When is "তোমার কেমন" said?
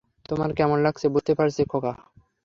0.29-0.77